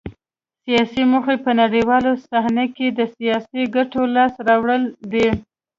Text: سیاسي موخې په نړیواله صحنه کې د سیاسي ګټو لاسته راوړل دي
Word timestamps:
سیاسي 0.63 1.03
موخې 1.11 1.35
په 1.45 1.51
نړیواله 1.61 2.11
صحنه 2.29 2.63
کې 2.75 2.87
د 2.89 2.99
سیاسي 3.15 3.61
ګټو 3.75 4.01
لاسته 4.15 4.41
راوړل 4.49 4.83
دي 5.11 5.27